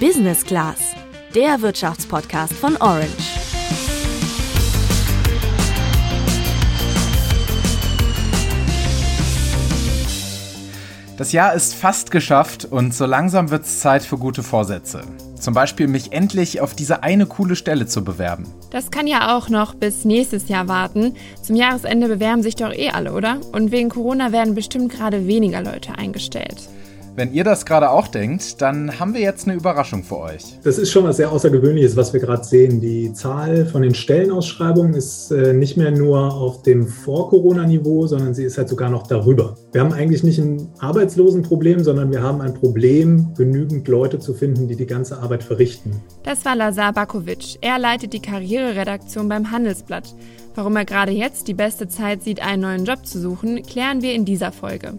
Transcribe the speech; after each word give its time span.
Business 0.00 0.44
Class, 0.44 0.94
der 1.34 1.62
Wirtschaftspodcast 1.62 2.52
von 2.52 2.76
Orange. 2.76 3.06
Das 11.16 11.32
Jahr 11.32 11.54
ist 11.54 11.74
fast 11.74 12.10
geschafft 12.10 12.66
und 12.66 12.92
so 12.92 13.06
langsam 13.06 13.50
wird 13.50 13.64
es 13.64 13.80
Zeit 13.80 14.02
für 14.02 14.18
gute 14.18 14.42
Vorsätze. 14.42 15.00
Zum 15.40 15.54
Beispiel 15.54 15.86
mich 15.86 16.12
endlich 16.12 16.60
auf 16.60 16.74
diese 16.74 17.02
eine 17.02 17.24
coole 17.24 17.56
Stelle 17.56 17.86
zu 17.86 18.04
bewerben. 18.04 18.52
Das 18.70 18.90
kann 18.90 19.06
ja 19.06 19.34
auch 19.34 19.48
noch 19.48 19.74
bis 19.74 20.04
nächstes 20.04 20.48
Jahr 20.48 20.68
warten. 20.68 21.14
Zum 21.40 21.56
Jahresende 21.56 22.08
bewerben 22.08 22.42
sich 22.42 22.56
doch 22.56 22.72
eh 22.72 22.90
alle, 22.90 23.14
oder? 23.14 23.40
Und 23.52 23.70
wegen 23.70 23.88
Corona 23.88 24.30
werden 24.30 24.54
bestimmt 24.54 24.92
gerade 24.92 25.26
weniger 25.26 25.62
Leute 25.62 25.96
eingestellt. 25.96 26.68
Wenn 27.16 27.32
ihr 27.32 27.44
das 27.44 27.64
gerade 27.64 27.88
auch 27.88 28.08
denkt, 28.08 28.60
dann 28.60 29.00
haben 29.00 29.14
wir 29.14 29.22
jetzt 29.22 29.48
eine 29.48 29.56
Überraschung 29.56 30.04
für 30.04 30.18
euch. 30.18 30.60
Das 30.62 30.76
ist 30.76 30.92
schon 30.92 31.04
was 31.04 31.16
sehr 31.16 31.32
Außergewöhnliches, 31.32 31.96
was 31.96 32.12
wir 32.12 32.20
gerade 32.20 32.44
sehen. 32.44 32.78
Die 32.82 33.10
Zahl 33.14 33.64
von 33.64 33.80
den 33.80 33.94
Stellenausschreibungen 33.94 34.92
ist 34.92 35.30
äh, 35.30 35.54
nicht 35.54 35.78
mehr 35.78 35.90
nur 35.90 36.34
auf 36.34 36.60
dem 36.60 36.86
Vor-Corona-Niveau, 36.86 38.06
sondern 38.06 38.34
sie 38.34 38.44
ist 38.44 38.58
halt 38.58 38.68
sogar 38.68 38.90
noch 38.90 39.06
darüber. 39.06 39.56
Wir 39.72 39.80
haben 39.80 39.94
eigentlich 39.94 40.24
nicht 40.24 40.38
ein 40.38 40.68
Arbeitslosenproblem, 40.78 41.82
sondern 41.82 42.10
wir 42.10 42.22
haben 42.22 42.42
ein 42.42 42.52
Problem, 42.52 43.32
genügend 43.34 43.88
Leute 43.88 44.18
zu 44.18 44.34
finden, 44.34 44.68
die 44.68 44.76
die 44.76 44.86
ganze 44.86 45.16
Arbeit 45.16 45.42
verrichten. 45.42 46.02
Das 46.22 46.44
war 46.44 46.54
Lazar 46.54 46.92
Bakovic. 46.92 47.56
Er 47.62 47.78
leitet 47.78 48.12
die 48.12 48.20
Karriereredaktion 48.20 49.26
beim 49.26 49.50
Handelsblatt. 49.50 50.14
Warum 50.54 50.76
er 50.76 50.84
gerade 50.84 51.12
jetzt 51.12 51.48
die 51.48 51.54
beste 51.54 51.88
Zeit 51.88 52.22
sieht, 52.22 52.42
einen 52.42 52.60
neuen 52.60 52.84
Job 52.84 53.06
zu 53.06 53.18
suchen, 53.18 53.62
klären 53.62 54.02
wir 54.02 54.12
in 54.12 54.26
dieser 54.26 54.52
Folge. 54.52 54.98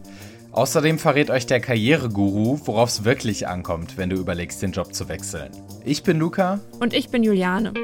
Außerdem 0.58 0.98
verrät 0.98 1.30
euch 1.30 1.46
der 1.46 1.60
Karriereguru, 1.60 2.60
worauf 2.66 2.90
es 2.90 3.04
wirklich 3.04 3.48
ankommt, 3.48 3.96
wenn 3.96 4.10
du 4.10 4.16
überlegst, 4.16 4.60
den 4.64 4.72
Job 4.72 4.92
zu 4.92 5.08
wechseln. 5.08 5.52
Ich 5.86 6.02
bin 6.02 6.18
Luca. 6.18 6.60
Und 6.80 6.96
ich 6.96 7.10
bin 7.10 7.22
Juliane. 7.22 7.76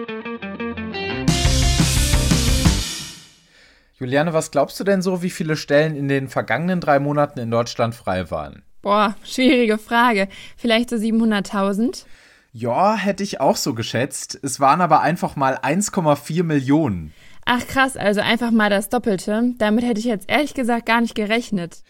Juliane, 3.99 4.33
was 4.33 4.49
glaubst 4.49 4.79
du 4.79 4.83
denn 4.83 5.03
so, 5.03 5.21
wie 5.21 5.29
viele 5.29 5.55
Stellen 5.55 5.95
in 5.95 6.07
den 6.07 6.29
vergangenen 6.29 6.79
drei 6.81 6.97
Monaten 6.97 7.37
in 7.37 7.51
Deutschland 7.51 7.93
frei 7.93 8.31
waren? 8.31 8.63
Boah, 8.81 9.13
schwierige 9.23 9.77
Frage. 9.77 10.27
Vielleicht 10.57 10.89
so 10.89 10.95
700.000? 10.95 12.05
Ja, 12.53 12.95
hätte 12.95 13.21
ich 13.21 13.39
auch 13.39 13.55
so 13.55 13.75
geschätzt. 13.75 14.39
Es 14.41 14.59
waren 14.59 14.81
aber 14.81 15.01
einfach 15.01 15.35
mal 15.35 15.57
1,4 15.57 16.41
Millionen. 16.41 17.13
Ach 17.45 17.67
krass, 17.67 17.97
also 17.97 18.21
einfach 18.21 18.49
mal 18.49 18.71
das 18.71 18.89
Doppelte. 18.89 19.53
Damit 19.59 19.85
hätte 19.85 19.99
ich 19.99 20.05
jetzt 20.05 20.27
ehrlich 20.27 20.55
gesagt 20.55 20.87
gar 20.87 21.01
nicht 21.01 21.13
gerechnet. 21.13 21.83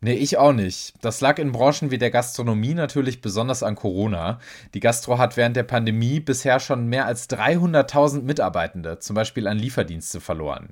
Nee, 0.00 0.14
ich 0.14 0.38
auch 0.38 0.52
nicht. 0.52 0.94
Das 1.00 1.20
lag 1.20 1.38
in 1.38 1.50
Branchen 1.50 1.90
wie 1.90 1.98
der 1.98 2.12
Gastronomie 2.12 2.74
natürlich 2.74 3.20
besonders 3.20 3.64
an 3.64 3.74
Corona. 3.74 4.38
Die 4.72 4.78
Gastro 4.78 5.18
hat 5.18 5.36
während 5.36 5.56
der 5.56 5.64
Pandemie 5.64 6.20
bisher 6.20 6.60
schon 6.60 6.86
mehr 6.86 7.06
als 7.06 7.28
300.000 7.28 8.22
Mitarbeitende, 8.22 9.00
zum 9.00 9.16
Beispiel 9.16 9.48
an 9.48 9.58
Lieferdienste, 9.58 10.20
verloren. 10.20 10.68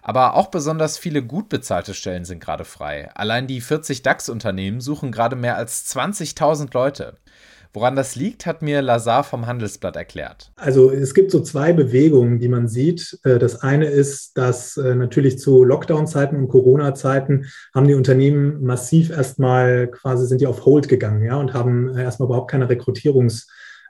Aber 0.00 0.34
auch 0.34 0.46
besonders 0.46 0.96
viele 0.96 1.22
gut 1.22 1.50
bezahlte 1.50 1.92
Stellen 1.92 2.24
sind 2.24 2.40
gerade 2.40 2.64
frei. 2.64 3.10
Allein 3.14 3.46
die 3.46 3.60
40 3.60 4.00
DAX-Unternehmen 4.00 4.80
suchen 4.80 5.12
gerade 5.12 5.36
mehr 5.36 5.56
als 5.56 5.94
20.000 5.94 6.72
Leute. 6.72 7.18
Woran 7.74 7.96
das 7.96 8.16
liegt, 8.16 8.44
hat 8.44 8.60
mir 8.60 8.82
Lazar 8.82 9.24
vom 9.24 9.46
Handelsblatt 9.46 9.96
erklärt. 9.96 10.52
Also 10.56 10.90
es 10.90 11.14
gibt 11.14 11.30
so 11.30 11.40
zwei 11.40 11.72
Bewegungen, 11.72 12.38
die 12.38 12.48
man 12.48 12.68
sieht. 12.68 13.18
Äh, 13.24 13.38
das 13.38 13.62
eine 13.62 13.86
ist, 13.86 14.36
dass 14.36 14.76
äh, 14.76 14.94
natürlich 14.94 15.38
zu 15.38 15.64
Lockdown-Zeiten 15.64 16.36
und 16.36 16.48
Corona-Zeiten 16.48 17.46
haben 17.74 17.88
die 17.88 17.94
Unternehmen 17.94 18.62
massiv 18.62 19.10
erstmal 19.10 19.88
quasi 19.88 20.26
sind 20.26 20.40
die 20.40 20.46
auf 20.46 20.66
Hold 20.66 20.88
gegangen, 20.88 21.24
ja, 21.24 21.36
und 21.36 21.54
haben 21.54 21.96
erstmal 21.96 22.26
überhaupt 22.26 22.50
keine 22.50 22.68
Rekrutierungs- 22.68 23.46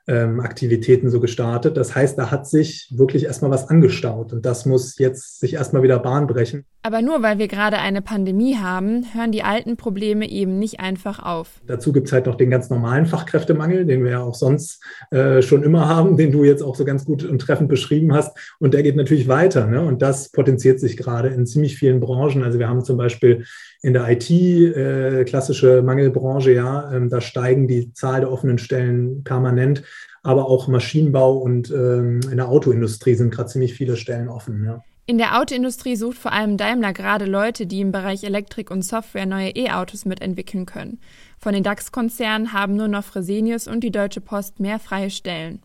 ähm, 0.07 0.41
Aktivitäten 0.41 1.11
so 1.11 1.21
gestartet. 1.21 1.77
Das 1.77 1.95
heißt, 1.95 2.19
da 2.19 2.31
hat 2.31 2.47
sich 2.47 2.89
wirklich 2.91 3.25
erstmal 3.25 3.51
was 3.51 3.69
angestaut 3.69 4.33
und 4.33 4.45
das 4.45 4.67
muss 4.67 4.99
jetzt 4.99 5.41
sich 5.41 5.55
erstmal 5.55 5.83
wieder 5.83 5.99
Bahn 5.99 6.27
brechen. 6.27 6.65
Aber 6.85 7.01
nur 7.01 7.23
weil 7.23 7.39
wir 7.39 7.47
gerade 7.47 7.79
eine 7.79 8.03
Pandemie 8.03 8.57
haben, 8.57 9.07
hören 9.15 9.31
die 9.31 9.45
alten 9.45 9.77
Probleme 9.77 10.29
eben 10.29 10.59
nicht 10.59 10.81
einfach 10.81 11.21
auf. 11.21 11.61
Dazu 11.67 11.93
gibt 11.93 12.09
es 12.09 12.13
halt 12.13 12.27
noch 12.27 12.35
den 12.35 12.51
ganz 12.51 12.71
normalen 12.71 13.07
Fachkräftemangel, 13.07 13.87
den 13.87 14.03
wir 14.03 14.11
ja 14.11 14.21
auch 14.21 14.35
sonst 14.35 14.83
äh, 15.13 15.43
schon 15.43 15.63
immer 15.63 15.89
haben, 15.89 16.17
den 16.17 16.33
du 16.33 16.43
jetzt 16.43 16.63
auch 16.63 16.75
so 16.75 16.85
ganz 16.85 17.05
gut 17.05 17.23
und 17.23 17.39
treffend 17.39 17.69
beschrieben 17.69 18.13
hast. 18.13 18.37
Und 18.59 18.75
der 18.75 18.83
geht 18.83 18.97
natürlich 18.97 19.29
weiter. 19.29 19.69
Ne? 19.69 19.81
Und 19.81 20.03
das 20.03 20.33
potenziert 20.33 20.81
sich 20.81 20.97
gerade 20.97 21.29
in 21.29 21.47
ziemlich 21.47 21.77
vielen 21.77 22.01
Branchen. 22.01 22.43
Also 22.43 22.59
wir 22.59 22.69
haben 22.69 22.83
zum 22.83 22.97
Beispiel 22.97 23.45
in 23.83 23.93
der 23.93 24.09
IT, 24.11 24.31
äh, 24.31 25.25
klassische 25.25 25.83
Mangelbranche, 25.83 26.53
ja, 26.53 26.93
ähm, 26.93 27.11
da 27.11 27.21
steigen 27.21 27.67
die 27.67 27.93
Zahl 27.93 28.21
der 28.21 28.31
offenen 28.31 28.59
Stellen 28.59 29.25
permanent, 29.25 29.83
aber 30.23 30.47
auch 30.47 30.69
Maschinenbau 30.69 31.37
und 31.39 31.71
ähm, 31.71 32.21
in 32.31 32.37
der 32.37 32.49
Autoindustrie 32.49 33.15
sind 33.15 33.35
gerade 33.35 33.51
ziemlich 33.51 33.75
viele 33.75 33.97
Stellen 33.97 34.29
offen. 34.29 34.65
Ja. 34.65 34.83
In 35.05 35.19
der 35.19 35.41
Autoindustrie 35.41 35.97
sucht 35.97 36.17
vor 36.17 36.33
allem 36.33 36.57
Daimler 36.57 36.93
gerade 36.93 37.25
Leute, 37.25 37.67
die 37.67 37.81
im 37.81 37.91
Bereich 37.91 38.23
Elektrik 38.23 38.71
und 38.71 38.83
Software 38.83 39.27
neue 39.27 39.51
E-Autos 39.51 40.05
mitentwickeln 40.05 40.65
können. 40.65 41.01
Von 41.39 41.55
den 41.55 41.65
DAX-Konzernen 41.65 42.53
haben 42.53 42.77
nur 42.77 42.87
noch 42.87 43.03
Fresenius 43.03 43.67
und 43.67 43.81
die 43.81 43.91
Deutsche 43.91 44.21
Post 44.21 44.61
mehr 44.61 44.79
freie 44.79 45.11
Stellen. 45.11 45.61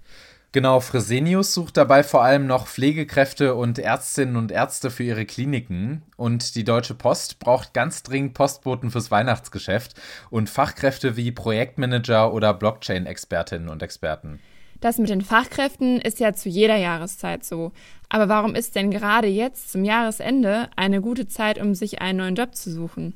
Genau, 0.58 0.80
Fresenius 0.80 1.54
sucht 1.54 1.78
dabei 1.78 2.02
vor 2.02 2.24
allem 2.24 2.48
noch 2.48 2.66
Pflegekräfte 2.66 3.54
und 3.54 3.78
Ärztinnen 3.78 4.36
und 4.36 4.52
Ärzte 4.52 4.90
für 4.90 5.04
ihre 5.04 5.24
Kliniken. 5.24 6.02
Und 6.16 6.56
die 6.56 6.64
Deutsche 6.64 6.96
Post 6.96 7.38
braucht 7.38 7.76
ganz 7.76 8.02
dringend 8.02 8.34
Postboten 8.34 8.90
fürs 8.90 9.12
Weihnachtsgeschäft 9.12 9.94
und 10.32 10.50
Fachkräfte 10.50 11.16
wie 11.16 11.32
Projektmanager 11.32 12.34
oder 12.34 12.56
Blockchain-Expertinnen 12.56 13.70
und 13.70 13.84
Experten. 13.84 14.40
Das 14.82 14.98
mit 14.98 15.10
den 15.10 15.22
Fachkräften 15.22 16.02
ist 16.02 16.20
ja 16.20 16.34
zu 16.34 16.50
jeder 16.50 16.78
Jahreszeit 16.78 17.46
so. 17.46 17.72
Aber 18.10 18.28
warum 18.28 18.56
ist 18.56 18.76
denn 18.76 18.90
gerade 18.90 19.28
jetzt 19.28 19.72
zum 19.72 19.86
Jahresende 19.86 20.70
eine 20.76 21.02
gute 21.02 21.28
Zeit, 21.28 21.62
um 21.62 21.76
sich 21.76 22.02
einen 22.02 22.18
neuen 22.18 22.36
Job 22.36 22.56
zu 22.56 22.72
suchen? 22.72 23.14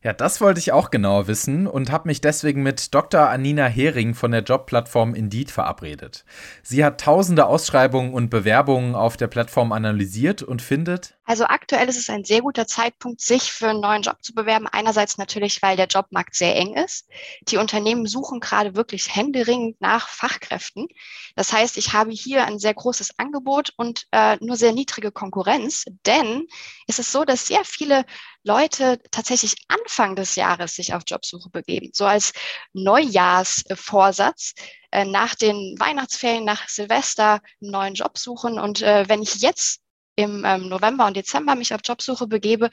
Ja, 0.00 0.12
das 0.12 0.40
wollte 0.40 0.60
ich 0.60 0.70
auch 0.70 0.90
genauer 0.90 1.26
wissen 1.26 1.66
und 1.66 1.90
habe 1.90 2.06
mich 2.06 2.20
deswegen 2.20 2.62
mit 2.62 2.94
Dr. 2.94 3.28
Anina 3.28 3.66
Hering 3.66 4.14
von 4.14 4.30
der 4.30 4.42
Jobplattform 4.42 5.12
Indeed 5.12 5.50
verabredet. 5.50 6.24
Sie 6.62 6.84
hat 6.84 7.00
tausende 7.00 7.46
Ausschreibungen 7.46 8.14
und 8.14 8.30
Bewerbungen 8.30 8.94
auf 8.94 9.16
der 9.16 9.26
Plattform 9.26 9.72
analysiert 9.72 10.44
und 10.44 10.62
findet, 10.62 11.17
also 11.28 11.44
aktuell 11.44 11.90
ist 11.90 11.98
es 11.98 12.08
ein 12.08 12.24
sehr 12.24 12.40
guter 12.40 12.66
Zeitpunkt, 12.66 13.20
sich 13.20 13.52
für 13.52 13.68
einen 13.68 13.82
neuen 13.82 14.00
Job 14.00 14.16
zu 14.22 14.32
bewerben. 14.32 14.66
Einerseits 14.66 15.18
natürlich, 15.18 15.60
weil 15.60 15.76
der 15.76 15.86
Jobmarkt 15.86 16.34
sehr 16.34 16.56
eng 16.56 16.74
ist. 16.74 17.06
Die 17.42 17.58
Unternehmen 17.58 18.06
suchen 18.06 18.40
gerade 18.40 18.74
wirklich 18.74 19.14
händeringend 19.14 19.78
nach 19.78 20.08
Fachkräften. 20.08 20.88
Das 21.36 21.52
heißt, 21.52 21.76
ich 21.76 21.92
habe 21.92 22.12
hier 22.12 22.46
ein 22.46 22.58
sehr 22.58 22.72
großes 22.72 23.18
Angebot 23.18 23.74
und 23.76 24.06
äh, 24.10 24.38
nur 24.40 24.56
sehr 24.56 24.72
niedrige 24.72 25.12
Konkurrenz. 25.12 25.84
Denn 26.06 26.46
es 26.86 26.98
ist 26.98 27.12
so, 27.12 27.26
dass 27.26 27.46
sehr 27.46 27.66
viele 27.66 28.06
Leute 28.42 28.98
tatsächlich 29.10 29.54
Anfang 29.68 30.16
des 30.16 30.34
Jahres 30.34 30.76
sich 30.76 30.94
auf 30.94 31.02
Jobsuche 31.06 31.50
begeben. 31.50 31.90
So 31.92 32.06
als 32.06 32.32
Neujahrsvorsatz 32.72 34.54
äh, 34.92 35.04
nach 35.04 35.34
den 35.34 35.76
Weihnachtsferien, 35.78 36.46
nach 36.46 36.70
Silvester 36.70 37.42
einen 37.60 37.70
neuen 37.70 37.94
Job 37.94 38.16
suchen. 38.16 38.58
Und 38.58 38.80
äh, 38.80 39.06
wenn 39.10 39.20
ich 39.20 39.42
jetzt 39.42 39.82
im 40.18 40.44
ähm, 40.44 40.68
November 40.68 41.06
und 41.06 41.16
Dezember 41.16 41.54
mich 41.54 41.72
auf 41.72 41.80
Jobsuche 41.84 42.26
begebe, 42.26 42.70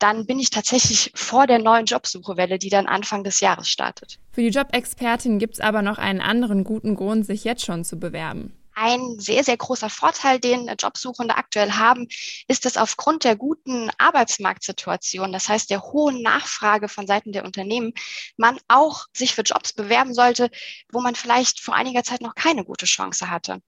dann 0.00 0.26
bin 0.26 0.40
ich 0.40 0.50
tatsächlich 0.50 1.12
vor 1.14 1.46
der 1.46 1.60
neuen 1.60 1.86
Jobsuchewelle, 1.86 2.58
die 2.58 2.70
dann 2.70 2.86
Anfang 2.86 3.22
des 3.22 3.38
Jahres 3.38 3.68
startet. 3.68 4.18
Für 4.32 4.40
die 4.42 4.48
Jobexpertin 4.48 5.38
gibt 5.38 5.54
es 5.54 5.60
aber 5.60 5.82
noch 5.82 5.98
einen 5.98 6.20
anderen 6.20 6.64
guten 6.64 6.96
Grund, 6.96 7.24
sich 7.24 7.44
jetzt 7.44 7.64
schon 7.64 7.84
zu 7.84 8.00
bewerben. 8.00 8.57
Ein 8.80 9.18
sehr, 9.18 9.42
sehr 9.42 9.56
großer 9.56 9.90
Vorteil, 9.90 10.38
den 10.38 10.70
Jobsuchende 10.78 11.36
aktuell 11.36 11.72
haben, 11.72 12.06
ist, 12.46 12.64
dass 12.64 12.76
aufgrund 12.76 13.24
der 13.24 13.34
guten 13.34 13.90
Arbeitsmarktsituation, 13.98 15.32
das 15.32 15.48
heißt 15.48 15.68
der 15.68 15.82
hohen 15.82 16.22
Nachfrage 16.22 16.88
von 16.88 17.08
Seiten 17.08 17.32
der 17.32 17.44
Unternehmen, 17.44 17.92
man 18.36 18.56
auch 18.68 19.06
sich 19.12 19.34
für 19.34 19.42
Jobs 19.42 19.72
bewerben 19.72 20.14
sollte, 20.14 20.48
wo 20.92 21.00
man 21.00 21.16
vielleicht 21.16 21.60
vor 21.60 21.74
einiger 21.74 22.04
Zeit 22.04 22.20
noch 22.20 22.36
keine 22.36 22.64
gute 22.64 22.86
Chance 22.86 23.28
hatte. 23.28 23.60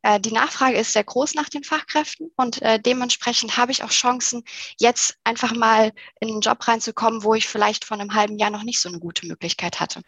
Äh, 0.00 0.18
die 0.18 0.32
Nachfrage 0.32 0.78
ist 0.78 0.94
sehr 0.94 1.04
groß 1.04 1.34
nach 1.34 1.50
den 1.50 1.62
Fachkräften 1.62 2.30
und 2.36 2.62
äh, 2.62 2.80
dementsprechend 2.80 3.58
habe 3.58 3.70
ich 3.70 3.84
auch 3.84 3.90
Chancen, 3.90 4.44
jetzt 4.78 5.18
einfach 5.24 5.54
mal 5.54 5.92
in 6.20 6.28
einen 6.28 6.40
Job 6.40 6.66
reinzukommen, 6.66 7.22
wo 7.22 7.34
ich 7.34 7.48
vielleicht 7.48 7.84
vor 7.84 7.98
einem 7.98 8.14
halben 8.14 8.38
Jahr 8.38 8.50
noch 8.50 8.62
nicht 8.62 8.80
so 8.80 8.88
eine 8.88 8.98
gute 8.98 9.26
Möglichkeit 9.26 9.80
hatte. 9.80 10.00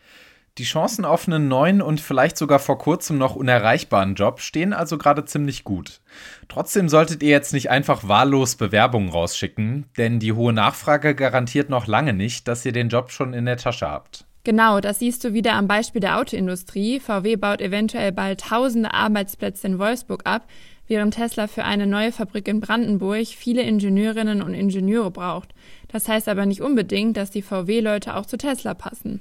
Die 0.58 0.64
Chancen 0.64 1.04
auf 1.04 1.28
einen 1.28 1.48
neuen 1.48 1.82
und 1.82 2.00
vielleicht 2.00 2.38
sogar 2.38 2.58
vor 2.58 2.78
kurzem 2.78 3.18
noch 3.18 3.36
unerreichbaren 3.36 4.14
Job 4.14 4.40
stehen 4.40 4.72
also 4.72 4.96
gerade 4.96 5.26
ziemlich 5.26 5.64
gut. 5.64 6.00
Trotzdem 6.48 6.88
solltet 6.88 7.22
ihr 7.22 7.28
jetzt 7.28 7.52
nicht 7.52 7.68
einfach 7.68 8.08
wahllos 8.08 8.56
Bewerbungen 8.56 9.10
rausschicken, 9.10 9.84
denn 9.98 10.18
die 10.18 10.32
hohe 10.32 10.54
Nachfrage 10.54 11.14
garantiert 11.14 11.68
noch 11.68 11.86
lange 11.86 12.14
nicht, 12.14 12.48
dass 12.48 12.64
ihr 12.64 12.72
den 12.72 12.88
Job 12.88 13.10
schon 13.10 13.34
in 13.34 13.44
der 13.44 13.58
Tasche 13.58 13.86
habt. 13.90 14.24
Genau, 14.44 14.80
das 14.80 15.00
siehst 15.00 15.24
du 15.24 15.34
wieder 15.34 15.52
am 15.54 15.68
Beispiel 15.68 16.00
der 16.00 16.18
Autoindustrie. 16.18 17.00
VW 17.00 17.36
baut 17.36 17.60
eventuell 17.60 18.12
bald 18.12 18.40
tausende 18.40 18.94
Arbeitsplätze 18.94 19.66
in 19.66 19.78
Wolfsburg 19.78 20.22
ab, 20.24 20.46
während 20.88 21.14
Tesla 21.14 21.48
für 21.48 21.64
eine 21.64 21.86
neue 21.86 22.12
Fabrik 22.12 22.48
in 22.48 22.60
Brandenburg 22.60 23.26
viele 23.26 23.60
Ingenieurinnen 23.60 24.40
und 24.40 24.54
Ingenieure 24.54 25.10
braucht. 25.10 25.52
Das 25.88 26.08
heißt 26.08 26.28
aber 26.28 26.46
nicht 26.46 26.62
unbedingt, 26.62 27.16
dass 27.16 27.30
die 27.30 27.42
VW-Leute 27.42 28.16
auch 28.16 28.24
zu 28.24 28.38
Tesla 28.38 28.72
passen. 28.72 29.20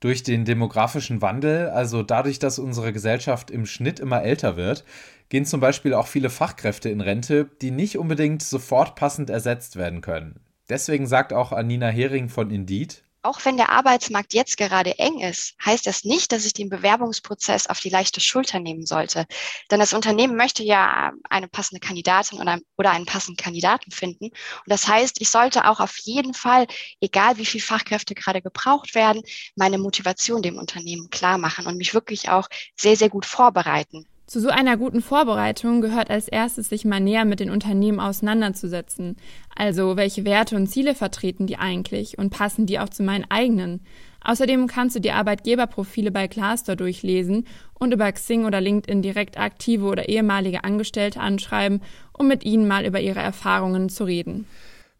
Durch 0.00 0.22
den 0.22 0.44
demografischen 0.44 1.22
Wandel, 1.22 1.68
also 1.70 2.02
dadurch, 2.02 2.38
dass 2.38 2.58
unsere 2.58 2.92
Gesellschaft 2.92 3.50
im 3.50 3.66
Schnitt 3.66 3.98
immer 3.98 4.22
älter 4.22 4.56
wird, 4.56 4.84
gehen 5.28 5.44
zum 5.44 5.60
Beispiel 5.60 5.92
auch 5.94 6.06
viele 6.06 6.30
Fachkräfte 6.30 6.88
in 6.88 7.00
Rente, 7.00 7.50
die 7.60 7.72
nicht 7.72 7.98
unbedingt 7.98 8.42
sofort 8.42 8.94
passend 8.94 9.28
ersetzt 9.28 9.76
werden 9.76 10.00
können. 10.00 10.40
Deswegen 10.68 11.06
sagt 11.06 11.32
auch 11.32 11.52
Anina 11.52 11.88
Hering 11.88 12.28
von 12.28 12.50
Indeed, 12.50 13.02
auch 13.22 13.44
wenn 13.44 13.56
der 13.56 13.70
Arbeitsmarkt 13.70 14.34
jetzt 14.34 14.56
gerade 14.56 14.98
eng 14.98 15.20
ist, 15.20 15.54
heißt 15.64 15.86
das 15.86 16.04
nicht, 16.04 16.32
dass 16.32 16.44
ich 16.44 16.52
den 16.52 16.68
Bewerbungsprozess 16.68 17.66
auf 17.66 17.80
die 17.80 17.90
leichte 17.90 18.20
Schulter 18.20 18.60
nehmen 18.60 18.86
sollte. 18.86 19.26
Denn 19.70 19.80
das 19.80 19.92
Unternehmen 19.92 20.36
möchte 20.36 20.62
ja 20.62 21.12
eine 21.28 21.48
passende 21.48 21.80
Kandidatin 21.80 22.40
oder, 22.40 22.90
einen 22.90 23.06
passenden 23.06 23.36
Kandidaten 23.36 23.90
finden. 23.90 24.26
Und 24.26 24.66
das 24.66 24.86
heißt, 24.86 25.20
ich 25.20 25.30
sollte 25.30 25.68
auch 25.68 25.80
auf 25.80 25.96
jeden 25.98 26.34
Fall, 26.34 26.66
egal 27.00 27.38
wie 27.38 27.46
viel 27.46 27.60
Fachkräfte 27.60 28.14
gerade 28.14 28.40
gebraucht 28.40 28.94
werden, 28.94 29.22
meine 29.56 29.78
Motivation 29.78 30.42
dem 30.42 30.56
Unternehmen 30.56 31.10
klar 31.10 31.38
machen 31.38 31.66
und 31.66 31.76
mich 31.76 31.94
wirklich 31.94 32.28
auch 32.28 32.48
sehr, 32.76 32.96
sehr 32.96 33.08
gut 33.08 33.26
vorbereiten. 33.26 34.06
Zu 34.28 34.42
so 34.42 34.50
einer 34.50 34.76
guten 34.76 35.00
Vorbereitung 35.00 35.80
gehört 35.80 36.10
als 36.10 36.28
erstes, 36.28 36.68
sich 36.68 36.84
mal 36.84 37.00
näher 37.00 37.24
mit 37.24 37.40
den 37.40 37.48
Unternehmen 37.48 37.98
auseinanderzusetzen. 37.98 39.16
Also, 39.56 39.96
welche 39.96 40.26
Werte 40.26 40.54
und 40.54 40.66
Ziele 40.66 40.94
vertreten 40.94 41.46
die 41.46 41.56
eigentlich 41.56 42.18
und 42.18 42.28
passen 42.28 42.66
die 42.66 42.78
auch 42.78 42.90
zu 42.90 43.02
meinen 43.02 43.24
eigenen? 43.30 43.80
Außerdem 44.22 44.66
kannst 44.66 44.96
du 44.96 45.00
die 45.00 45.12
Arbeitgeberprofile 45.12 46.10
bei 46.10 46.26
Glassdoor 46.26 46.76
durchlesen 46.76 47.46
und 47.72 47.94
über 47.94 48.12
Xing 48.12 48.44
oder 48.44 48.60
LinkedIn 48.60 49.00
direkt 49.00 49.38
aktive 49.38 49.86
oder 49.86 50.10
ehemalige 50.10 50.62
Angestellte 50.62 51.20
anschreiben, 51.20 51.80
um 52.12 52.28
mit 52.28 52.44
ihnen 52.44 52.68
mal 52.68 52.84
über 52.84 53.00
ihre 53.00 53.20
Erfahrungen 53.20 53.88
zu 53.88 54.04
reden. 54.04 54.44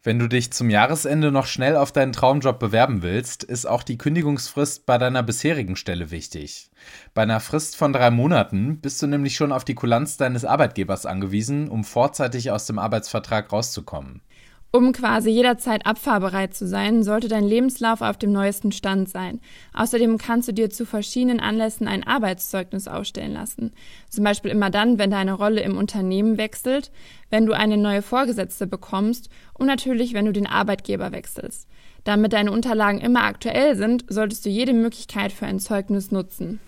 Wenn 0.01 0.17
du 0.17 0.29
dich 0.29 0.53
zum 0.53 0.69
Jahresende 0.69 1.29
noch 1.29 1.45
schnell 1.45 1.75
auf 1.75 1.91
deinen 1.91 2.13
Traumjob 2.13 2.57
bewerben 2.57 3.01
willst, 3.01 3.43
ist 3.43 3.65
auch 3.65 3.83
die 3.83 3.97
Kündigungsfrist 3.97 4.85
bei 4.85 4.97
deiner 4.97 5.23
bisherigen 5.23 5.75
Stelle 5.75 6.09
wichtig. 6.09 6.71
Bei 7.13 7.23
einer 7.23 7.41
Frist 7.41 7.75
von 7.75 7.91
drei 7.91 8.09
Monaten 8.09 8.79
bist 8.79 9.01
du 9.01 9.07
nämlich 9.07 9.35
schon 9.35 9.51
auf 9.51 9.65
die 9.65 9.75
Kulanz 9.75 10.15
deines 10.15 10.45
Arbeitgebers 10.45 11.05
angewiesen, 11.05 11.67
um 11.67 11.83
vorzeitig 11.83 12.49
aus 12.49 12.65
dem 12.65 12.79
Arbeitsvertrag 12.79 13.51
rauszukommen. 13.51 14.21
Um 14.71 14.91
quasi 14.91 15.31
jederzeit 15.31 15.87
abfahrbereit 15.87 16.53
zu 16.53 16.67
sein, 16.67 17.01
sollte 17.01 17.27
dein 17.27 17.43
Lebenslauf 17.43 18.01
auf 18.01 18.17
dem 18.17 18.31
neuesten 18.31 18.71
Stand 18.71 19.09
sein. 19.09 19.39
Außerdem 19.73 20.19
kannst 20.19 20.47
du 20.47 20.53
dir 20.53 20.69
zu 20.69 20.85
verschiedenen 20.85 21.39
Anlässen 21.39 21.87
ein 21.87 22.05
Arbeitszeugnis 22.05 22.87
ausstellen 22.87 23.33
lassen. 23.33 23.73
Zum 24.09 24.23
Beispiel 24.23 24.51
immer 24.51 24.69
dann, 24.69 24.99
wenn 24.99 25.09
deine 25.09 25.33
Rolle 25.33 25.61
im 25.61 25.75
Unternehmen 25.75 26.37
wechselt, 26.37 26.91
wenn 27.31 27.47
du 27.47 27.53
eine 27.53 27.77
neue 27.77 28.03
Vorgesetzte 28.03 28.67
bekommst 28.67 29.29
und 29.55 29.65
natürlich, 29.65 30.13
wenn 30.13 30.25
du 30.25 30.33
den 30.33 30.47
Arbeitgeber 30.47 31.11
wechselst. 31.11 31.67
Damit 32.03 32.33
deine 32.33 32.51
Unterlagen 32.51 33.01
immer 33.01 33.23
aktuell 33.23 33.75
sind, 33.75 34.05
solltest 34.07 34.45
du 34.45 34.49
jede 34.49 34.73
Möglichkeit 34.73 35.31
für 35.31 35.47
ein 35.47 35.59
Zeugnis 35.59 36.11
nutzen. 36.11 36.59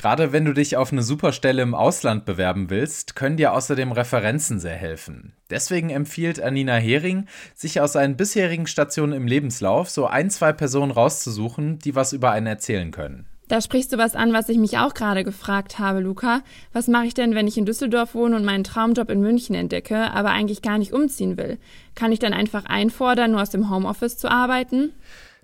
Gerade 0.00 0.32
wenn 0.32 0.46
du 0.46 0.54
dich 0.54 0.78
auf 0.78 0.92
eine 0.92 1.02
Superstelle 1.02 1.60
im 1.60 1.74
Ausland 1.74 2.24
bewerben 2.24 2.70
willst, 2.70 3.16
können 3.16 3.36
dir 3.36 3.52
außerdem 3.52 3.92
Referenzen 3.92 4.58
sehr 4.58 4.74
helfen. 4.74 5.34
Deswegen 5.50 5.90
empfiehlt 5.90 6.40
Anina 6.40 6.76
Hering, 6.76 7.26
sich 7.54 7.82
aus 7.82 7.92
seinen 7.92 8.16
bisherigen 8.16 8.66
Stationen 8.66 9.12
im 9.12 9.26
Lebenslauf 9.26 9.90
so 9.90 10.06
ein, 10.06 10.30
zwei 10.30 10.54
Personen 10.54 10.90
rauszusuchen, 10.90 11.80
die 11.80 11.94
was 11.96 12.14
über 12.14 12.30
einen 12.30 12.46
erzählen 12.46 12.92
können. 12.92 13.26
Da 13.48 13.60
sprichst 13.60 13.92
du 13.92 13.98
was 13.98 14.16
an, 14.16 14.32
was 14.32 14.48
ich 14.48 14.56
mich 14.56 14.78
auch 14.78 14.94
gerade 14.94 15.22
gefragt 15.22 15.78
habe, 15.78 16.00
Luca. 16.00 16.40
Was 16.72 16.88
mache 16.88 17.04
ich 17.04 17.12
denn, 17.12 17.34
wenn 17.34 17.46
ich 17.46 17.58
in 17.58 17.66
Düsseldorf 17.66 18.14
wohne 18.14 18.36
und 18.36 18.44
meinen 18.46 18.64
Traumjob 18.64 19.10
in 19.10 19.20
München 19.20 19.54
entdecke, 19.54 20.10
aber 20.12 20.30
eigentlich 20.30 20.62
gar 20.62 20.78
nicht 20.78 20.94
umziehen 20.94 21.36
will? 21.36 21.58
Kann 21.94 22.10
ich 22.10 22.20
dann 22.20 22.32
einfach 22.32 22.64
einfordern, 22.64 23.32
nur 23.32 23.42
aus 23.42 23.50
dem 23.50 23.68
Homeoffice 23.68 24.16
zu 24.16 24.30
arbeiten? 24.30 24.94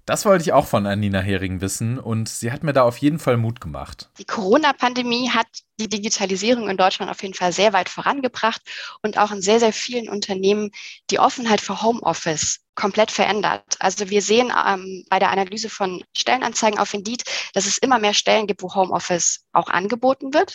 Das 0.06 0.24
wollte 0.24 0.42
ich 0.42 0.52
auch 0.52 0.68
von 0.68 0.86
Anina 0.86 1.18
Hering 1.18 1.60
wissen 1.60 1.98
und 1.98 2.28
sie 2.28 2.52
hat 2.52 2.62
mir 2.62 2.72
da 2.72 2.84
auf 2.84 2.96
jeden 2.98 3.18
Fall 3.18 3.36
Mut 3.36 3.60
gemacht. 3.60 4.08
Die 4.18 4.24
Corona-Pandemie 4.24 5.30
hat 5.30 5.48
die 5.80 5.88
Digitalisierung 5.88 6.68
in 6.68 6.76
Deutschland 6.76 7.10
auf 7.10 7.20
jeden 7.22 7.34
Fall 7.34 7.52
sehr 7.52 7.72
weit 7.72 7.88
vorangebracht 7.88 8.62
und 9.02 9.18
auch 9.18 9.32
in 9.32 9.42
sehr, 9.42 9.58
sehr 9.58 9.72
vielen 9.72 10.08
Unternehmen 10.08 10.70
die 11.10 11.18
Offenheit 11.18 11.60
für 11.60 11.82
Homeoffice 11.82 12.60
komplett 12.76 13.10
verändert. 13.10 13.64
Also 13.80 14.08
wir 14.08 14.22
sehen 14.22 14.52
ähm, 14.64 15.04
bei 15.10 15.18
der 15.18 15.32
Analyse 15.32 15.68
von 15.68 16.04
Stellenanzeigen 16.16 16.78
auf 16.78 16.94
Indeed, 16.94 17.24
dass 17.52 17.66
es 17.66 17.78
immer 17.78 17.98
mehr 17.98 18.14
Stellen 18.14 18.46
gibt, 18.46 18.62
wo 18.62 18.72
Homeoffice 18.76 19.44
auch 19.52 19.68
angeboten 19.68 20.32
wird. 20.32 20.54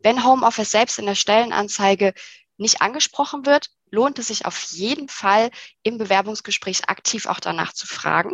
Wenn 0.00 0.22
Homeoffice 0.22 0.70
selbst 0.70 0.98
in 0.98 1.06
der 1.06 1.14
Stellenanzeige 1.14 2.12
nicht 2.58 2.82
angesprochen 2.82 3.46
wird, 3.46 3.70
lohnt 3.90 4.18
es 4.18 4.28
sich 4.28 4.44
auf 4.44 4.62
jeden 4.64 5.08
Fall 5.08 5.50
im 5.82 5.96
Bewerbungsgespräch 5.96 6.90
aktiv 6.90 7.24
auch 7.24 7.40
danach 7.40 7.72
zu 7.72 7.86
fragen 7.86 8.32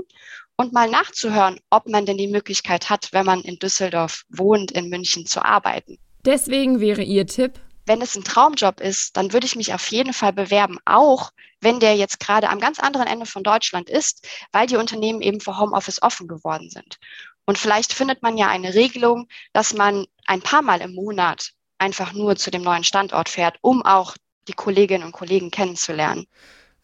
und 0.59 0.73
mal 0.73 0.91
nachzuhören, 0.91 1.59
ob 1.71 1.89
man 1.89 2.05
denn 2.05 2.19
die 2.19 2.29
Möglichkeit 2.29 2.91
hat, 2.91 3.09
wenn 3.13 3.25
man 3.25 3.41
in 3.41 3.59
Düsseldorf 3.59 4.25
wohnt, 4.29 4.73
in 4.73 4.91
München 4.91 5.25
zu 5.25 5.43
arbeiten. 5.43 5.99
Deswegen 6.25 6.81
wäre 6.81 7.03
Ihr 7.03 7.27
Tipp, 7.27 7.61
wenn 7.89 8.03
es 8.03 8.15
ein 8.17 8.25
Traumjob 8.25 8.81
ist, 8.81 9.17
dann 9.17 9.33
würde 9.33 9.47
ich 9.47 9.57
mich 9.57 9.73
auf 9.73 9.91
jeden 9.91 10.13
Fall 10.13 10.35
bewerben, 10.35 10.79
auch 10.85 11.31
wenn 11.61 11.81
der 11.81 11.97
jetzt 11.97 12.21
gerade 12.21 12.51
am 12.51 12.61
ganz 12.61 12.79
anderen 12.79 13.07
Ende 13.07 13.25
von 13.25 13.43
Deutschland 13.43 13.89
ist, 13.89 14.29
weil 14.53 14.67
die 14.67 14.77
Unternehmen 14.77 15.23
eben 15.23 15.41
für 15.41 15.59
Homeoffice 15.59 16.03
offen 16.03 16.29
geworden 16.29 16.69
sind. 16.69 16.99
Und 17.47 17.57
vielleicht 17.57 17.95
findet 17.95 18.23
man 18.23 18.37
ja 18.37 18.49
eine 18.49 18.75
Regelung, 18.75 19.27
dass 19.55 19.73
man 19.73 20.07
ein 20.27 20.43
paar 20.43 20.61
Mal 20.61 20.83
im 20.83 20.95
Monat 20.95 21.53
einfach 21.79 22.13
nur 22.13 22.37
zu 22.37 22.51
dem 22.51 22.63
neuen 22.63 22.85
Standort 22.85 23.31
fährt, 23.31 23.57
um 23.63 23.83
auch 23.83 24.17
die 24.49 24.53
Kolleginnen 24.53 25.05
und 25.05 25.13
Kollegen 25.13 25.51
kennenzulernen. 25.51 26.27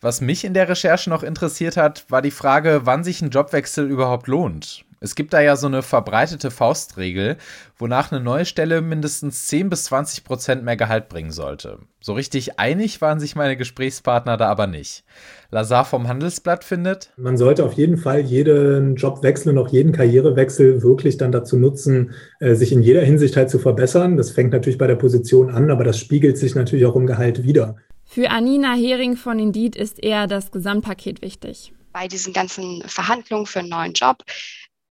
Was 0.05 0.21
mich 0.21 0.45
in 0.45 0.53
der 0.53 0.69
Recherche 0.69 1.09
noch 1.09 1.23
interessiert 1.23 1.79
hat, 1.79 2.05
war 2.11 2.21
die 2.21 2.31
Frage, 2.31 2.83
wann 2.85 3.05
sich 3.05 3.23
ein 3.23 3.31
Jobwechsel 3.31 3.89
überhaupt 3.89 4.27
lohnt. 4.27 4.85
Es 5.01 5.15
gibt 5.15 5.33
da 5.33 5.41
ja 5.41 5.57
so 5.57 5.67
eine 5.67 5.81
verbreitete 5.81 6.51
Faustregel, 6.51 7.39
wonach 7.79 8.13
eine 8.13 8.23
neue 8.23 8.45
Stelle 8.45 8.83
mindestens 8.83 9.47
10 9.47 9.71
bis 9.71 9.85
20 9.85 10.25
Prozent 10.25 10.63
mehr 10.63 10.77
Gehalt 10.77 11.09
bringen 11.09 11.31
sollte. 11.31 11.79
So 12.03 12.13
richtig 12.13 12.59
einig 12.59 13.01
waren 13.01 13.19
sich 13.19 13.35
meine 13.35 13.57
Gesprächspartner 13.57 14.37
da 14.37 14.49
aber 14.49 14.67
nicht. 14.67 15.05
Lazar 15.51 15.87
vom 15.87 16.07
Handelsblatt 16.07 16.65
findet, 16.65 17.11
man 17.17 17.39
sollte 17.39 17.65
auf 17.65 17.73
jeden 17.73 17.97
Fall 17.97 18.21
jeden 18.21 18.97
Jobwechsel 18.97 19.53
und 19.53 19.59
auch 19.59 19.69
jeden 19.69 19.93
Karrierewechsel 19.93 20.83
wirklich 20.83 21.17
dann 21.17 21.33
dazu 21.33 21.57
nutzen, 21.57 22.13
äh, 22.41 22.55
sich 22.55 22.73
in 22.73 22.83
jeder 22.83 23.01
Hinsicht 23.01 23.39
halt 23.39 23.49
zu 23.49 23.59
verbessern. 23.59 24.19
Das 24.19 24.33
fängt 24.33 24.53
natürlich 24.53 24.77
bei 24.77 24.87
der 24.87 24.97
Position 24.97 25.49
an, 25.49 25.71
aber 25.71 25.83
das 25.83 25.99
spiegelt 25.99 26.37
sich 26.37 26.55
natürlich 26.55 26.85
auch 26.85 26.97
im 26.97 27.07
Gehalt 27.07 27.45
wieder. 27.45 27.77
Für 28.07 28.31
Anina 28.31 28.75
Hering 28.75 29.17
von 29.17 29.39
Indeed 29.39 29.77
ist 29.77 30.03
eher 30.03 30.27
das 30.27 30.53
Gesamtpaket 30.53 31.23
wichtig. 31.23 31.73
Bei 31.93 32.09
diesen 32.09 32.33
ganzen 32.33 32.83
Verhandlungen 32.89 33.47
für 33.47 33.61
einen 33.61 33.69
neuen 33.69 33.93
Job 33.93 34.25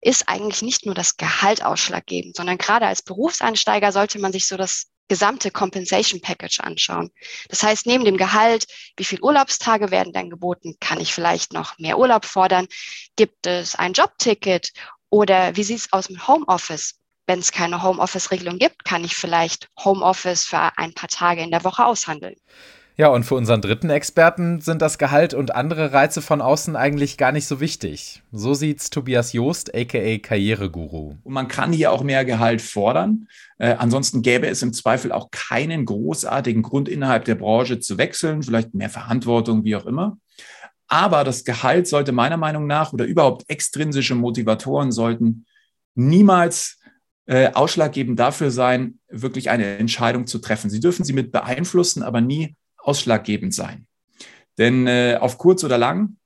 ist 0.01 0.29
eigentlich 0.29 0.63
nicht 0.63 0.87
nur 0.87 0.95
das 0.95 1.17
Gehalt 1.17 1.65
ausschlaggebend, 1.65 2.37
sondern 2.37 2.59
gerade 2.59 2.87
als 2.87 3.03
Berufseinsteiger 3.03 3.93
sollte 3.93 4.19
man 4.19 4.33
sich 4.33 4.47
so 4.47 4.57
das 4.57 4.87
gesamte 5.09 5.51
Compensation 5.51 6.21
Package 6.21 6.61
anschauen. 6.61 7.11
Das 7.49 7.63
heißt, 7.63 7.87
neben 7.87 8.05
dem 8.05 8.17
Gehalt, 8.17 8.67
wie 8.97 9.05
viele 9.05 9.23
Urlaubstage 9.23 9.91
werden 9.91 10.13
denn 10.13 10.31
geboten? 10.31 10.77
Kann 10.81 11.01
ich 11.01 11.15
vielleicht 11.15 11.53
noch 11.53 11.79
mehr 11.79 11.99
Urlaub 11.99 12.25
fordern? 12.25 12.67
Gibt 13.17 13.47
es 13.47 13.77
ein 13.77 13.93
Jobticket? 13.93 14.73
Oder 15.09 15.57
wie 15.57 15.63
sieht 15.63 15.79
es 15.79 15.93
aus 15.93 16.11
mit 16.11 16.27
Homeoffice? 16.27 16.95
Wenn 17.27 17.39
es 17.41 17.53
keine 17.53 17.83
Homeoffice-Regelung 17.83 18.59
gibt, 18.59 18.85
kann 18.85 19.05
ich 19.05 19.17
vielleicht 19.17 19.69
Homeoffice 19.85 20.45
für 20.45 20.77
ein 20.77 20.95
paar 20.95 21.09
Tage 21.09 21.43
in 21.43 21.51
der 21.51 21.65
Woche 21.65 21.85
aushandeln. 21.85 22.37
Ja, 22.99 23.09
und 23.09 23.25
für 23.25 23.35
unseren 23.35 23.61
dritten 23.61 23.91
Experten 23.91 24.63
sind 24.63 24.81
das 24.81 24.97
Gehalt 24.97 25.35
und 25.35 25.55
andere 25.55 25.93
Reize 25.93 26.23
von 26.23 26.41
außen 26.41 26.77
eigentlich 26.77 27.19
gar 27.19 27.31
nicht 27.31 27.47
so 27.47 27.61
wichtig. 27.61 28.23
So 28.33 28.55
sieht's 28.55 28.89
Tobias 28.89 29.35
Joost, 29.35 29.75
aka 29.75 30.17
Karriereguru. 30.17 31.17
Und 31.23 31.33
man 31.33 31.47
kann 31.47 31.75
hier 31.75 31.93
auch 31.93 32.03
mehr 32.03 32.25
Gehalt 32.25 32.63
fordern. 32.63 33.29
Äh, 33.59 33.75
ansonsten 33.75 34.23
gäbe 34.23 34.47
es 34.47 34.63
im 34.63 34.73
Zweifel 34.73 35.13
auch 35.13 35.31
keinen 35.31 35.85
großartigen 35.85 36.63
Grund 36.63 36.89
innerhalb 36.89 37.27
der 37.27 37.35
Branche 37.35 37.81
zu 37.81 37.99
wechseln, 37.99 38.43
vielleicht 38.43 38.73
mehr 38.73 38.89
Verantwortung, 38.89 39.65
wie 39.65 39.77
auch 39.77 39.85
immer. 39.85 40.17
Aber 40.89 41.23
das 41.23 41.45
Gehalt 41.45 41.89
sollte 41.89 42.13
meiner 42.13 42.39
Meinung 42.39 42.67
nach 42.67 42.95
oder 42.95 43.05
überhaupt 43.05 43.45
extrinsische 43.49 44.15
Motivatoren 44.15 44.91
sollten 44.91 45.45
niemals 45.95 46.79
äh, 47.27 47.53
ausschlaggebend 47.53 48.19
dafür 48.19 48.51
sein, 48.51 49.01
wirklich 49.09 49.51
eine 49.51 49.77
Entscheidung 49.77 50.27
zu 50.27 50.39
treffen. 50.39 50.71
Sie 50.71 50.81
dürfen 50.81 51.05
sie 51.05 51.13
mit 51.13 51.31
beeinflussen, 51.31 52.03
aber 52.03 52.23
nie 52.23 52.57
ausschlaggebend 52.87 53.55
sein. 53.55 53.87
Denn 54.59 54.87
äh, 54.87 55.19
auf 55.21 55.39
kurz 55.39 55.65
oder 55.65 55.79
lang 55.79 56.17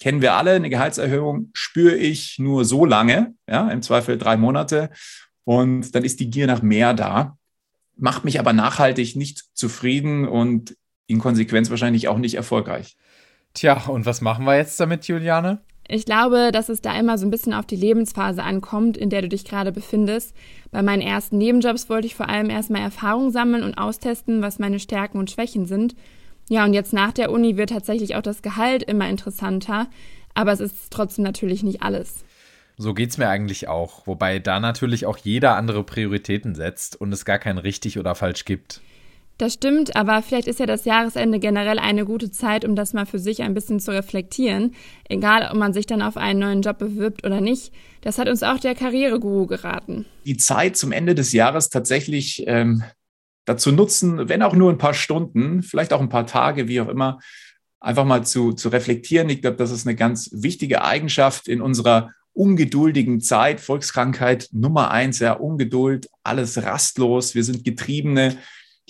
kennen 0.00 0.22
wir 0.22 0.34
alle, 0.34 0.52
eine 0.52 0.70
Gehaltserhöhung 0.70 1.50
spüre 1.52 1.96
ich 1.96 2.38
nur 2.38 2.64
so 2.64 2.84
lange, 2.84 3.34
ja, 3.48 3.70
im 3.70 3.82
Zweifel 3.82 4.18
drei 4.18 4.36
Monate. 4.36 4.90
Und 5.44 5.94
dann 5.94 6.04
ist 6.04 6.20
die 6.20 6.30
Gier 6.30 6.46
nach 6.46 6.62
mehr 6.62 6.94
da, 6.94 7.36
macht 7.96 8.24
mich 8.24 8.40
aber 8.40 8.52
nachhaltig 8.52 9.16
nicht 9.16 9.44
zufrieden 9.54 10.26
und 10.26 10.76
in 11.06 11.18
Konsequenz 11.18 11.70
wahrscheinlich 11.70 12.08
auch 12.08 12.18
nicht 12.18 12.34
erfolgreich. 12.34 12.96
Tja, 13.52 13.86
und 13.86 14.06
was 14.06 14.20
machen 14.20 14.44
wir 14.44 14.56
jetzt 14.56 14.78
damit, 14.78 15.06
Juliane? 15.08 15.60
Ich 15.92 16.04
glaube, 16.04 16.52
dass 16.52 16.68
es 16.68 16.80
da 16.80 16.96
immer 16.96 17.18
so 17.18 17.26
ein 17.26 17.32
bisschen 17.32 17.52
auf 17.52 17.66
die 17.66 17.74
Lebensphase 17.74 18.44
ankommt, 18.44 18.96
in 18.96 19.10
der 19.10 19.22
du 19.22 19.28
dich 19.28 19.44
gerade 19.44 19.72
befindest. 19.72 20.36
Bei 20.70 20.82
meinen 20.82 21.02
ersten 21.02 21.36
Nebenjobs 21.36 21.88
wollte 21.88 22.06
ich 22.06 22.14
vor 22.14 22.28
allem 22.28 22.48
erstmal 22.48 22.82
Erfahrung 22.82 23.32
sammeln 23.32 23.64
und 23.64 23.74
austesten, 23.76 24.40
was 24.40 24.60
meine 24.60 24.78
Stärken 24.78 25.18
und 25.18 25.32
Schwächen 25.32 25.66
sind. 25.66 25.96
Ja, 26.48 26.64
und 26.64 26.74
jetzt 26.74 26.92
nach 26.92 27.10
der 27.10 27.32
Uni 27.32 27.56
wird 27.56 27.70
tatsächlich 27.70 28.14
auch 28.14 28.22
das 28.22 28.40
Gehalt 28.40 28.84
immer 28.84 29.08
interessanter, 29.08 29.88
aber 30.32 30.52
es 30.52 30.60
ist 30.60 30.92
trotzdem 30.92 31.24
natürlich 31.24 31.64
nicht 31.64 31.82
alles. 31.82 32.24
So 32.76 32.94
geht's 32.94 33.18
mir 33.18 33.28
eigentlich 33.28 33.66
auch, 33.66 34.06
wobei 34.06 34.38
da 34.38 34.60
natürlich 34.60 35.06
auch 35.06 35.18
jeder 35.18 35.56
andere 35.56 35.82
Prioritäten 35.82 36.54
setzt 36.54 37.00
und 37.00 37.12
es 37.12 37.24
gar 37.24 37.40
kein 37.40 37.58
richtig 37.58 37.98
oder 37.98 38.14
falsch 38.14 38.44
gibt. 38.44 38.80
Das 39.40 39.54
stimmt, 39.54 39.96
aber 39.96 40.20
vielleicht 40.20 40.46
ist 40.46 40.60
ja 40.60 40.66
das 40.66 40.84
Jahresende 40.84 41.38
generell 41.38 41.78
eine 41.78 42.04
gute 42.04 42.30
Zeit, 42.30 42.62
um 42.66 42.76
das 42.76 42.92
mal 42.92 43.06
für 43.06 43.18
sich 43.18 43.40
ein 43.40 43.54
bisschen 43.54 43.80
zu 43.80 43.90
reflektieren. 43.90 44.74
Egal, 45.08 45.48
ob 45.50 45.56
man 45.56 45.72
sich 45.72 45.86
dann 45.86 46.02
auf 46.02 46.18
einen 46.18 46.40
neuen 46.40 46.60
Job 46.60 46.76
bewirbt 46.76 47.24
oder 47.24 47.40
nicht. 47.40 47.72
Das 48.02 48.18
hat 48.18 48.28
uns 48.28 48.42
auch 48.42 48.58
der 48.58 48.74
Karriereguru 48.74 49.46
geraten. 49.46 50.04
Die 50.26 50.36
Zeit 50.36 50.76
zum 50.76 50.92
Ende 50.92 51.14
des 51.14 51.32
Jahres 51.32 51.70
tatsächlich 51.70 52.44
ähm, 52.48 52.82
dazu 53.46 53.72
nutzen, 53.72 54.28
wenn 54.28 54.42
auch 54.42 54.54
nur 54.54 54.70
ein 54.70 54.76
paar 54.76 54.92
Stunden, 54.92 55.62
vielleicht 55.62 55.94
auch 55.94 56.02
ein 56.02 56.10
paar 56.10 56.26
Tage, 56.26 56.68
wie 56.68 56.82
auch 56.82 56.88
immer, 56.88 57.18
einfach 57.80 58.04
mal 58.04 58.26
zu, 58.26 58.52
zu 58.52 58.68
reflektieren. 58.68 59.30
Ich 59.30 59.40
glaube, 59.40 59.56
das 59.56 59.70
ist 59.70 59.86
eine 59.86 59.96
ganz 59.96 60.28
wichtige 60.34 60.84
Eigenschaft 60.84 61.48
in 61.48 61.62
unserer 61.62 62.10
ungeduldigen 62.34 63.22
Zeit. 63.22 63.62
Volkskrankheit 63.62 64.50
Nummer 64.52 64.90
eins, 64.90 65.18
ja, 65.18 65.32
Ungeduld, 65.32 66.10
alles 66.24 66.62
rastlos. 66.62 67.34
Wir 67.34 67.42
sind 67.42 67.64
Getriebene 67.64 68.36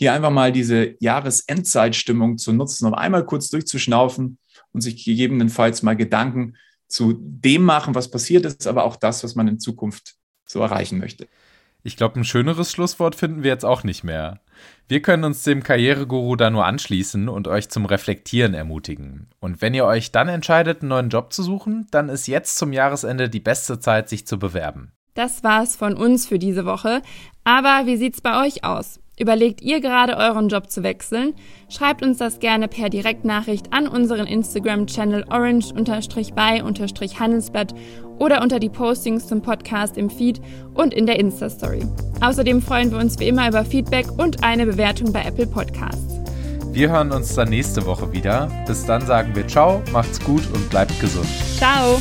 hier 0.01 0.15
einfach 0.15 0.31
mal 0.31 0.51
diese 0.51 0.95
Jahresendzeitstimmung 1.01 2.39
zu 2.39 2.55
nutzen, 2.55 2.87
um 2.87 2.95
einmal 2.95 3.27
kurz 3.27 3.51
durchzuschnaufen 3.51 4.39
und 4.73 4.81
sich 4.81 5.05
gegebenenfalls 5.05 5.83
mal 5.83 5.95
Gedanken 5.95 6.57
zu 6.89 7.19
dem 7.21 7.65
machen, 7.65 7.95
was 7.95 8.11
passiert 8.11 8.47
ist, 8.47 8.67
aber 8.67 8.85
auch 8.85 8.97
das, 8.97 9.23
was 9.23 9.35
man 9.35 9.47
in 9.47 9.61
Zukunft 9.61 10.15
so 10.47 10.61
erreichen 10.61 10.99
möchte. 10.99 11.29
Ich 11.83 11.99
glaube, 11.99 12.19
ein 12.19 12.25
schöneres 12.25 12.73
Schlusswort 12.73 13.15
finden 13.15 13.43
wir 13.43 13.51
jetzt 13.51 13.67
auch 13.67 13.85
nicht 13.85 14.03
mehr. 14.03 14.41
Wir 14.89 15.03
können 15.03 15.25
uns 15.25 15.43
dem 15.43 15.63
Karriereguru 15.63 16.35
da 16.35 16.49
nur 16.49 16.65
anschließen 16.65 17.29
und 17.29 17.47
euch 17.47 17.69
zum 17.69 17.85
Reflektieren 17.85 18.55
ermutigen. 18.55 19.29
Und 19.39 19.61
wenn 19.61 19.75
ihr 19.75 19.85
euch 19.85 20.13
dann 20.13 20.29
entscheidet, 20.29 20.81
einen 20.81 20.89
neuen 20.89 21.11
Job 21.11 21.31
zu 21.31 21.43
suchen, 21.43 21.89
dann 21.91 22.09
ist 22.09 22.27
jetzt 22.27 22.57
zum 22.57 22.73
Jahresende 22.73 23.29
die 23.29 23.41
beste 23.41 23.81
Zeit, 23.81 24.09
sich 24.09 24.27
zu 24.27 24.39
bewerben. 24.39 24.93
Das 25.13 25.45
war's 25.45 25.77
von 25.77 25.93
uns 25.93 26.27
für 26.27 26.39
diese 26.39 26.65
Woche. 26.65 27.03
Aber 27.45 27.83
wie 27.85 27.99
sieht's 27.99 28.23
bei 28.23 28.47
euch 28.47 28.65
aus? 28.65 28.99
Überlegt 29.21 29.61
ihr 29.61 29.81
gerade 29.83 30.17
euren 30.17 30.49
Job 30.49 30.71
zu 30.71 30.83
wechseln? 30.83 31.35
Schreibt 31.69 32.03
uns 32.03 32.17
das 32.17 32.39
gerne 32.39 32.69
per 32.69 32.89
Direktnachricht 32.89 33.71
an 33.71 33.87
unseren 33.87 34.27
Instagram-Channel 34.27 35.27
orange-by-handelsblatt 35.29 37.75
oder 38.19 38.41
unter 38.41 38.59
die 38.59 38.71
Postings 38.71 39.29
zum 39.29 39.43
Podcast 39.43 39.99
im 39.99 40.09
Feed 40.09 40.41
und 40.73 40.95
in 40.95 41.05
der 41.05 41.19
Insta-Story. 41.19 41.83
Außerdem 42.23 42.63
freuen 42.63 42.91
wir 42.93 42.99
uns 42.99 43.19
wie 43.19 43.29
immer 43.29 43.47
über 43.47 43.63
Feedback 43.63 44.07
und 44.19 44.43
eine 44.43 44.65
Bewertung 44.65 45.13
bei 45.13 45.23
Apple 45.23 45.47
Podcasts. 45.47 46.15
Wir 46.73 46.89
hören 46.89 47.13
uns 47.13 47.35
dann 47.35 47.51
nächste 47.51 47.85
Woche 47.85 48.11
wieder. 48.13 48.49
Bis 48.67 48.87
dann 48.87 49.05
sagen 49.05 49.37
wir 49.37 49.47
Ciao, 49.47 49.83
macht's 49.93 50.19
gut 50.25 50.49
und 50.55 50.71
bleibt 50.71 50.99
gesund. 50.99 51.29
Ciao! 51.59 52.01